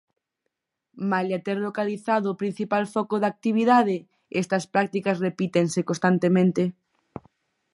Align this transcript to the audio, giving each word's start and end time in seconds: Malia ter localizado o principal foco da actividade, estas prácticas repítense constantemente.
Malia 1.11 1.39
ter 1.47 1.57
localizado 1.67 2.25
o 2.29 2.39
principal 2.41 2.83
foco 2.95 3.15
da 3.19 3.27
actividade, 3.33 3.95
estas 4.41 4.63
prácticas 4.73 5.21
repítense 5.27 5.79
constantemente. 5.89 6.63